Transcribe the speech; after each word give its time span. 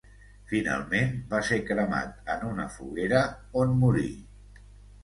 Finalment, 0.51 1.13
va 1.33 1.41
ser 1.49 1.59
cremat 1.67 2.33
en 2.37 2.49
una 2.49 2.67
foguera, 2.79 3.25
on 3.65 3.79
morí. 3.85 4.11